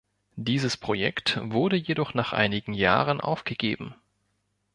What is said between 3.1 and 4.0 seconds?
aufgegeben.